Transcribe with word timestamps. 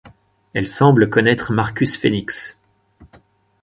Elle 0.55 0.65
semble 0.67 1.11
connaître 1.11 1.51
Marcus 1.53 1.95
Fenix. 1.95 2.57